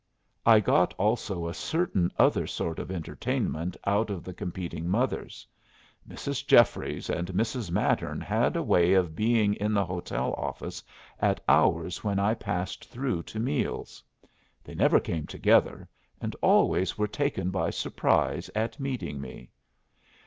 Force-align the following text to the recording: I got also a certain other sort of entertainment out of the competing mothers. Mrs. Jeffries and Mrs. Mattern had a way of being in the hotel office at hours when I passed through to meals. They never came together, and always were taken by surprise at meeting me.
I 0.47 0.59
got 0.61 0.95
also 0.95 1.47
a 1.47 1.53
certain 1.53 2.11
other 2.17 2.47
sort 2.47 2.79
of 2.79 2.89
entertainment 2.89 3.77
out 3.85 4.09
of 4.09 4.23
the 4.23 4.33
competing 4.33 4.89
mothers. 4.89 5.45
Mrs. 6.09 6.43
Jeffries 6.47 7.07
and 7.07 7.27
Mrs. 7.27 7.69
Mattern 7.69 8.19
had 8.19 8.55
a 8.55 8.63
way 8.63 8.93
of 8.93 9.15
being 9.15 9.53
in 9.53 9.75
the 9.75 9.85
hotel 9.85 10.33
office 10.39 10.81
at 11.19 11.39
hours 11.47 12.03
when 12.03 12.17
I 12.17 12.33
passed 12.33 12.85
through 12.89 13.21
to 13.21 13.39
meals. 13.39 14.01
They 14.63 14.73
never 14.73 14.99
came 14.99 15.27
together, 15.27 15.87
and 16.19 16.35
always 16.41 16.97
were 16.97 17.07
taken 17.07 17.51
by 17.51 17.69
surprise 17.69 18.49
at 18.55 18.79
meeting 18.79 19.21
me. 19.21 19.51